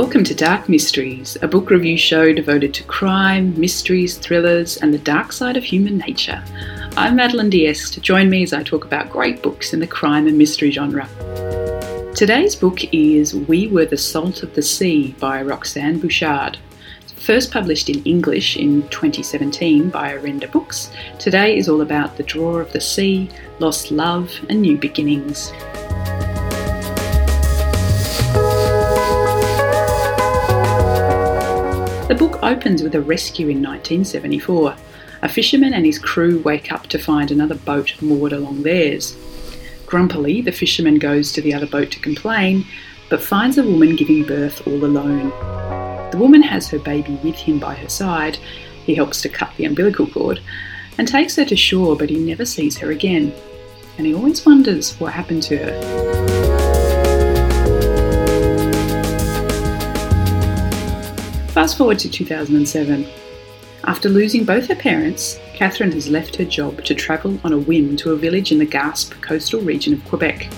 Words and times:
Welcome 0.00 0.22
to 0.24 0.34
Dark 0.34 0.68
Mysteries, 0.68 1.36
a 1.42 1.48
book 1.48 1.70
review 1.70 1.96
show 1.98 2.32
devoted 2.32 2.72
to 2.74 2.84
crime, 2.84 3.58
mysteries, 3.58 4.16
thrillers, 4.16 4.76
and 4.76 4.94
the 4.94 4.98
dark 4.98 5.32
side 5.32 5.56
of 5.56 5.64
human 5.64 5.98
nature. 5.98 6.40
I'm 6.96 7.16
Madeline 7.16 7.50
Diest. 7.50 8.00
Join 8.00 8.30
me 8.30 8.44
as 8.44 8.52
I 8.52 8.62
talk 8.62 8.84
about 8.84 9.10
great 9.10 9.42
books 9.42 9.72
in 9.72 9.80
the 9.80 9.88
crime 9.88 10.28
and 10.28 10.38
mystery 10.38 10.70
genre. 10.70 11.08
Today's 12.14 12.54
book 12.54 12.78
is 12.94 13.34
We 13.34 13.66
Were 13.66 13.86
the 13.86 13.96
Salt 13.96 14.44
of 14.44 14.54
the 14.54 14.62
Sea 14.62 15.16
by 15.18 15.42
Roxanne 15.42 15.98
Bouchard. 15.98 16.58
First 17.16 17.50
published 17.50 17.90
in 17.90 18.00
English 18.04 18.56
in 18.56 18.88
2017 18.90 19.90
by 19.90 20.16
Orenda 20.16 20.48
Books, 20.52 20.92
today 21.18 21.58
is 21.58 21.68
all 21.68 21.80
about 21.80 22.16
the 22.16 22.22
draw 22.22 22.58
of 22.58 22.72
the 22.72 22.80
sea, 22.80 23.28
lost 23.58 23.90
love, 23.90 24.32
and 24.48 24.62
new 24.62 24.78
beginnings. 24.78 25.52
The 32.08 32.14
book 32.14 32.42
opens 32.42 32.82
with 32.82 32.94
a 32.94 33.02
rescue 33.02 33.48
in 33.48 33.62
1974. 33.62 34.74
A 35.20 35.28
fisherman 35.28 35.74
and 35.74 35.84
his 35.84 35.98
crew 35.98 36.38
wake 36.40 36.72
up 36.72 36.86
to 36.86 36.98
find 36.98 37.30
another 37.30 37.56
boat 37.56 38.00
moored 38.00 38.32
along 38.32 38.62
theirs. 38.62 39.14
Grumpily, 39.84 40.40
the 40.40 40.50
fisherman 40.50 40.98
goes 40.98 41.32
to 41.32 41.42
the 41.42 41.52
other 41.52 41.66
boat 41.66 41.90
to 41.90 42.00
complain, 42.00 42.64
but 43.10 43.20
finds 43.20 43.58
a 43.58 43.62
woman 43.62 43.94
giving 43.94 44.24
birth 44.24 44.66
all 44.66 44.82
alone. 44.82 45.28
The 46.10 46.16
woman 46.16 46.40
has 46.40 46.66
her 46.70 46.78
baby 46.78 47.20
with 47.22 47.36
him 47.36 47.58
by 47.58 47.74
her 47.74 47.90
side. 47.90 48.38
He 48.86 48.94
helps 48.94 49.20
to 49.20 49.28
cut 49.28 49.52
the 49.58 49.66
umbilical 49.66 50.06
cord 50.06 50.40
and 50.96 51.06
takes 51.06 51.36
her 51.36 51.44
to 51.44 51.56
shore, 51.56 51.94
but 51.94 52.08
he 52.08 52.16
never 52.16 52.46
sees 52.46 52.78
her 52.78 52.90
again. 52.90 53.34
And 53.98 54.06
he 54.06 54.14
always 54.14 54.46
wonders 54.46 54.98
what 54.98 55.12
happened 55.12 55.42
to 55.42 55.58
her. 55.58 56.67
Fast 61.58 61.76
forward 61.76 61.98
to 61.98 62.08
2007. 62.08 63.04
After 63.82 64.08
losing 64.08 64.44
both 64.44 64.68
her 64.68 64.76
parents, 64.76 65.40
Catherine 65.54 65.90
has 65.90 66.08
left 66.08 66.36
her 66.36 66.44
job 66.44 66.84
to 66.84 66.94
travel 66.94 67.36
on 67.42 67.52
a 67.52 67.58
whim 67.58 67.96
to 67.96 68.12
a 68.12 68.16
village 68.16 68.52
in 68.52 68.60
the 68.60 68.64
Gaspe 68.64 69.20
coastal 69.20 69.60
region 69.62 69.92
of 69.92 70.04
Quebec. 70.04 70.52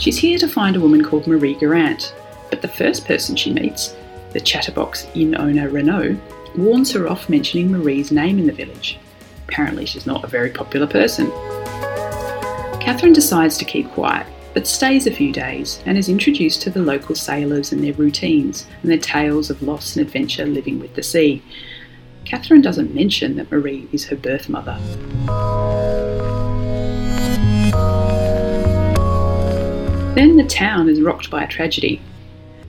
She's 0.00 0.18
here 0.18 0.38
to 0.38 0.48
find 0.48 0.74
a 0.74 0.80
woman 0.80 1.04
called 1.04 1.28
Marie 1.28 1.54
Garant, 1.54 2.14
but 2.50 2.62
the 2.62 2.66
first 2.66 3.06
person 3.06 3.36
she 3.36 3.52
meets, 3.52 3.94
the 4.32 4.40
chatterbox 4.40 5.06
inn 5.14 5.36
owner 5.36 5.68
Renault, 5.68 6.16
warns 6.56 6.90
her 6.90 7.06
off 7.06 7.28
mentioning 7.28 7.70
Marie's 7.70 8.10
name 8.10 8.40
in 8.40 8.48
the 8.48 8.52
village. 8.52 8.98
Apparently, 9.46 9.86
she's 9.86 10.04
not 10.04 10.24
a 10.24 10.26
very 10.26 10.50
popular 10.50 10.88
person. 10.88 11.30
Catherine 12.80 13.12
decides 13.12 13.56
to 13.58 13.64
keep 13.64 13.88
quiet 13.90 14.26
but 14.54 14.66
stays 14.66 15.06
a 15.06 15.10
few 15.10 15.32
days 15.32 15.82
and 15.86 15.96
is 15.96 16.08
introduced 16.08 16.62
to 16.62 16.70
the 16.70 16.82
local 16.82 17.14
sailors 17.14 17.72
and 17.72 17.82
their 17.82 17.94
routines 17.94 18.66
and 18.82 18.90
their 18.90 18.98
tales 18.98 19.50
of 19.50 19.62
loss 19.62 19.96
and 19.96 20.06
adventure 20.06 20.44
living 20.44 20.78
with 20.78 20.94
the 20.94 21.02
sea. 21.02 21.42
Catherine 22.24 22.62
doesn't 22.62 22.94
mention 22.94 23.36
that 23.36 23.50
Marie 23.50 23.88
is 23.92 24.06
her 24.06 24.16
birth 24.16 24.48
mother. 24.48 24.78
Then 30.14 30.36
the 30.36 30.46
town 30.46 30.88
is 30.88 31.00
rocked 31.00 31.30
by 31.30 31.42
a 31.42 31.48
tragedy. 31.48 32.00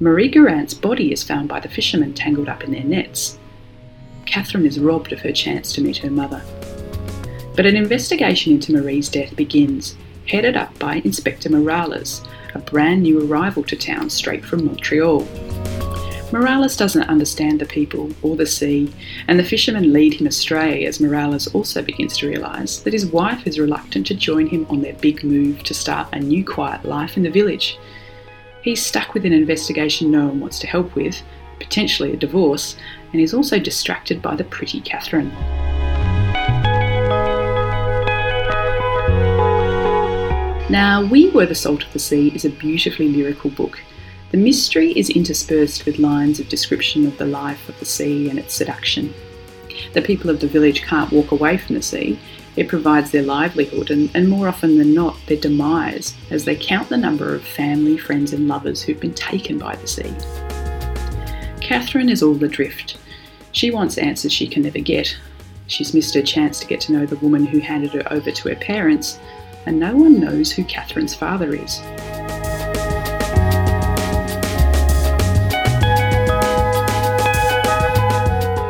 Marie 0.00 0.28
Garant's 0.28 0.74
body 0.74 1.12
is 1.12 1.22
found 1.22 1.48
by 1.48 1.60
the 1.60 1.68
fishermen 1.68 2.12
tangled 2.12 2.48
up 2.48 2.64
in 2.64 2.72
their 2.72 2.84
nets. 2.84 3.38
Catherine 4.26 4.66
is 4.66 4.78
robbed 4.78 5.12
of 5.12 5.20
her 5.20 5.32
chance 5.32 5.72
to 5.72 5.80
meet 5.80 5.96
her 5.98 6.10
mother. 6.10 6.42
But 7.56 7.66
an 7.66 7.76
investigation 7.76 8.52
into 8.52 8.72
Marie's 8.72 9.08
death 9.08 9.34
begins, 9.34 9.96
headed 10.28 10.56
up 10.56 10.78
by 10.78 10.96
Inspector 11.04 11.48
Morales, 11.48 12.22
a 12.54 12.58
brand 12.58 13.02
new 13.02 13.26
arrival 13.26 13.64
to 13.64 13.76
town 13.76 14.10
straight 14.10 14.44
from 14.44 14.66
Montreal. 14.66 15.26
Morales 16.30 16.76
doesn't 16.76 17.08
understand 17.08 17.58
the 17.58 17.64
people 17.64 18.10
or 18.20 18.36
the 18.36 18.44
sea, 18.44 18.92
and 19.26 19.38
the 19.38 19.44
fishermen 19.44 19.94
lead 19.94 20.12
him 20.12 20.26
astray 20.26 20.84
as 20.84 21.00
Morales 21.00 21.46
also 21.54 21.80
begins 21.80 22.18
to 22.18 22.28
realise 22.28 22.80
that 22.80 22.92
his 22.92 23.06
wife 23.06 23.46
is 23.46 23.58
reluctant 23.58 24.06
to 24.06 24.14
join 24.14 24.46
him 24.46 24.66
on 24.68 24.82
their 24.82 24.92
big 24.94 25.24
move 25.24 25.62
to 25.62 25.72
start 25.72 26.08
a 26.12 26.20
new 26.20 26.44
quiet 26.44 26.84
life 26.84 27.16
in 27.16 27.22
the 27.22 27.30
village. 27.30 27.78
He's 28.62 28.84
stuck 28.84 29.14
with 29.14 29.24
an 29.24 29.32
investigation 29.32 30.10
no 30.10 30.26
one 30.26 30.40
wants 30.40 30.58
to 30.58 30.66
help 30.66 30.94
with, 30.94 31.22
potentially 31.58 32.12
a 32.12 32.16
divorce, 32.16 32.76
and 33.12 33.22
is 33.22 33.32
also 33.32 33.58
distracted 33.58 34.20
by 34.20 34.36
the 34.36 34.44
pretty 34.44 34.82
Catherine. 34.82 35.32
Now, 40.70 41.02
We 41.02 41.30
Were 41.30 41.46
the 41.46 41.54
Salt 41.54 41.86
of 41.86 41.92
the 41.94 41.98
Sea 41.98 42.30
is 42.34 42.44
a 42.44 42.50
beautifully 42.50 43.08
lyrical 43.08 43.48
book. 43.48 43.80
The 44.32 44.36
mystery 44.36 44.92
is 44.92 45.08
interspersed 45.08 45.86
with 45.86 45.98
lines 45.98 46.40
of 46.40 46.50
description 46.50 47.06
of 47.06 47.16
the 47.16 47.24
life 47.24 47.70
of 47.70 47.78
the 47.78 47.86
sea 47.86 48.28
and 48.28 48.38
its 48.38 48.52
seduction. 48.52 49.14
The 49.94 50.02
people 50.02 50.28
of 50.28 50.40
the 50.40 50.46
village 50.46 50.82
can't 50.82 51.10
walk 51.10 51.30
away 51.30 51.56
from 51.56 51.74
the 51.74 51.80
sea. 51.80 52.20
It 52.56 52.68
provides 52.68 53.10
their 53.10 53.22
livelihood 53.22 53.90
and, 53.90 54.10
and 54.14 54.28
more 54.28 54.46
often 54.46 54.76
than 54.76 54.92
not, 54.92 55.16
their 55.26 55.38
demise 55.38 56.14
as 56.30 56.44
they 56.44 56.54
count 56.54 56.90
the 56.90 56.98
number 56.98 57.34
of 57.34 57.42
family, 57.44 57.96
friends, 57.96 58.34
and 58.34 58.46
lovers 58.46 58.82
who've 58.82 59.00
been 59.00 59.14
taken 59.14 59.56
by 59.56 59.74
the 59.76 59.86
sea. 59.86 60.14
Catherine 61.62 62.10
is 62.10 62.22
all 62.22 62.44
adrift. 62.44 62.98
She 63.52 63.70
wants 63.70 63.96
answers 63.96 64.32
she 64.32 64.46
can 64.46 64.64
never 64.64 64.80
get. 64.80 65.16
She's 65.66 65.94
missed 65.94 66.14
her 66.14 66.20
chance 66.20 66.60
to 66.60 66.66
get 66.66 66.82
to 66.82 66.92
know 66.92 67.06
the 67.06 67.16
woman 67.16 67.46
who 67.46 67.58
handed 67.58 67.92
her 67.92 68.12
over 68.12 68.30
to 68.30 68.48
her 68.50 68.56
parents, 68.56 69.18
and 69.66 69.78
no 69.78 69.94
one 69.94 70.20
knows 70.20 70.52
who 70.52 70.64
Catherine's 70.64 71.14
father 71.14 71.54
is. 71.54 71.80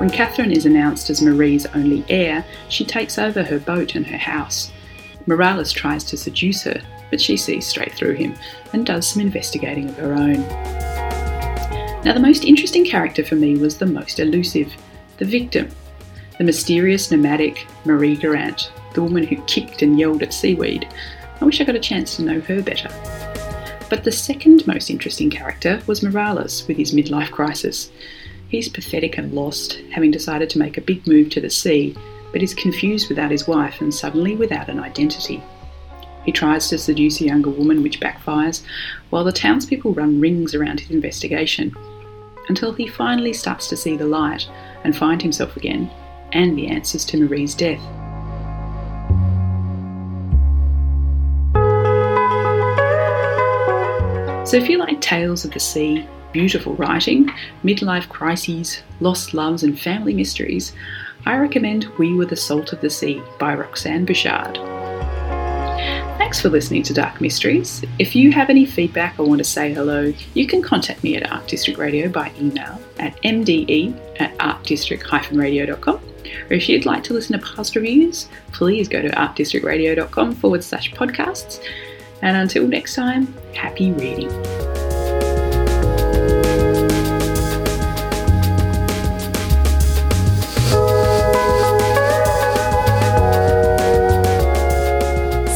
When 0.00 0.08
Catherine 0.08 0.50
is 0.50 0.64
announced 0.64 1.10
as 1.10 1.20
Marie's 1.20 1.66
only 1.66 2.04
heir, 2.08 2.44
she 2.68 2.84
takes 2.84 3.18
over 3.18 3.42
her 3.42 3.58
boat 3.58 3.94
and 3.94 4.06
her 4.06 4.16
house. 4.16 4.72
Morales 5.26 5.72
tries 5.72 6.04
to 6.04 6.16
seduce 6.16 6.62
her, 6.62 6.80
but 7.10 7.20
she 7.20 7.36
sees 7.36 7.66
straight 7.66 7.92
through 7.92 8.14
him 8.14 8.34
and 8.72 8.86
does 8.86 9.06
some 9.06 9.20
investigating 9.20 9.88
of 9.90 9.96
her 9.98 10.14
own. 10.14 10.40
Now, 12.02 12.14
the 12.14 12.20
most 12.20 12.44
interesting 12.44 12.84
character 12.84 13.22
for 13.22 13.34
me 13.34 13.58
was 13.58 13.76
the 13.76 13.86
most 13.86 14.18
elusive 14.18 14.72
the 15.18 15.26
victim, 15.26 15.68
the 16.38 16.44
mysterious 16.44 17.10
nomadic 17.10 17.66
Marie 17.84 18.16
Garant, 18.16 18.70
the 18.94 19.02
woman 19.02 19.24
who 19.24 19.42
kicked 19.42 19.82
and 19.82 19.98
yelled 19.98 20.22
at 20.22 20.34
seaweed. 20.34 20.88
I 21.40 21.44
wish 21.44 21.60
I 21.60 21.64
got 21.64 21.76
a 21.76 21.80
chance 21.80 22.16
to 22.16 22.22
know 22.22 22.40
her 22.40 22.62
better. 22.62 22.88
But 23.88 24.04
the 24.04 24.12
second 24.12 24.66
most 24.66 24.90
interesting 24.90 25.30
character 25.30 25.82
was 25.86 26.02
Morales 26.02 26.66
with 26.68 26.76
his 26.76 26.92
midlife 26.92 27.30
crisis. 27.30 27.90
He's 28.48 28.68
pathetic 28.68 29.18
and 29.18 29.32
lost, 29.32 29.80
having 29.90 30.10
decided 30.10 30.50
to 30.50 30.58
make 30.58 30.76
a 30.76 30.82
big 30.82 31.06
move 31.06 31.30
to 31.30 31.40
the 31.40 31.50
sea, 31.50 31.96
but 32.32 32.42
is 32.42 32.54
confused 32.54 33.08
without 33.08 33.30
his 33.30 33.48
wife 33.48 33.80
and 33.80 33.92
suddenly 33.92 34.36
without 34.36 34.68
an 34.68 34.78
identity. 34.78 35.42
He 36.24 36.32
tries 36.32 36.68
to 36.68 36.78
seduce 36.78 37.20
a 37.20 37.24
younger 37.24 37.50
woman, 37.50 37.82
which 37.82 38.00
backfires, 38.00 38.62
while 39.08 39.24
the 39.24 39.32
townspeople 39.32 39.94
run 39.94 40.20
rings 40.20 40.54
around 40.54 40.80
his 40.80 40.90
investigation, 40.90 41.74
until 42.48 42.72
he 42.72 42.86
finally 42.86 43.32
starts 43.32 43.68
to 43.68 43.76
see 43.76 43.96
the 43.96 44.06
light 44.06 44.48
and 44.84 44.96
find 44.96 45.22
himself 45.22 45.56
again, 45.56 45.90
and 46.32 46.56
the 46.56 46.68
answers 46.68 47.04
to 47.06 47.16
Marie's 47.16 47.54
death. 47.54 47.80
So 54.50 54.56
if 54.56 54.68
you 54.68 54.78
like 54.78 55.00
tales 55.00 55.44
of 55.44 55.52
the 55.52 55.60
sea, 55.60 56.08
beautiful 56.32 56.74
writing, 56.74 57.30
midlife 57.62 58.08
crises, 58.08 58.82
lost 58.98 59.32
loves, 59.32 59.62
and 59.62 59.78
family 59.78 60.12
mysteries, 60.12 60.72
I 61.24 61.36
recommend 61.36 61.84
We 61.98 62.14
Were 62.14 62.26
the 62.26 62.34
Salt 62.34 62.72
of 62.72 62.80
the 62.80 62.90
Sea 62.90 63.22
by 63.38 63.54
Roxanne 63.54 64.04
Bouchard. 64.04 64.56
Thanks 66.18 66.40
for 66.40 66.48
listening 66.48 66.82
to 66.82 66.92
Dark 66.92 67.20
Mysteries. 67.20 67.84
If 68.00 68.16
you 68.16 68.32
have 68.32 68.50
any 68.50 68.66
feedback 68.66 69.20
or 69.20 69.28
want 69.28 69.38
to 69.38 69.44
say 69.44 69.72
hello, 69.72 70.12
you 70.34 70.48
can 70.48 70.62
contact 70.62 71.04
me 71.04 71.14
at 71.14 71.30
Art 71.30 71.46
District 71.46 71.78
Radio 71.78 72.08
by 72.08 72.32
email 72.40 72.80
at 72.98 73.22
mde 73.22 73.96
at 74.20 74.36
artdistrict-radio.com. 74.38 75.94
Or 75.94 76.52
if 76.52 76.68
you'd 76.68 76.86
like 76.86 77.04
to 77.04 77.14
listen 77.14 77.38
to 77.38 77.46
past 77.46 77.76
reviews, 77.76 78.28
please 78.50 78.88
go 78.88 79.00
to 79.00 79.10
artdistrictradio.com 79.10 80.34
forward 80.34 80.64
slash 80.64 80.90
podcasts 80.90 81.64
And 82.22 82.36
until 82.36 82.68
next 82.68 82.94
time, 82.94 83.28
happy 83.54 83.92
reading. 83.92 84.30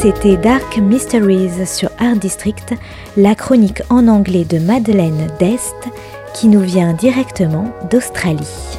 C'était 0.00 0.36
Dark 0.36 0.78
Mysteries 0.78 1.66
sur 1.66 1.90
Art 1.98 2.16
District, 2.16 2.74
la 3.16 3.34
chronique 3.34 3.82
en 3.90 4.06
anglais 4.06 4.44
de 4.44 4.58
Madeleine 4.58 5.26
Dest 5.40 5.74
qui 6.34 6.46
nous 6.46 6.60
vient 6.60 6.92
directement 6.92 7.72
d'Australie. 7.90 8.78